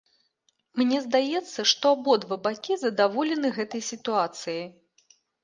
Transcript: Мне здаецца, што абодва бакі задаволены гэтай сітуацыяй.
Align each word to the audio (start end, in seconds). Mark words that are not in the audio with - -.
Мне 0.79 1.01
здаецца, 1.05 1.65
што 1.71 1.85
абодва 1.97 2.39
бакі 2.49 2.79
задаволены 2.85 3.53
гэтай 3.59 3.87
сітуацыяй. 3.91 4.65